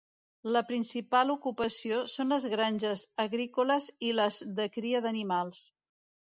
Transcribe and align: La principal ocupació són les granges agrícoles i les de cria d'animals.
La 0.53 0.61
principal 0.69 1.33
ocupació 1.33 1.99
són 2.15 2.33
les 2.35 2.49
granges 2.55 3.05
agrícoles 3.27 3.93
i 4.11 4.17
les 4.23 4.43
de 4.61 4.69
cria 4.81 5.07
d'animals. 5.09 5.65